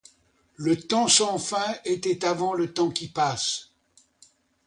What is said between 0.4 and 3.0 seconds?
Le temps sans fin était avant le temps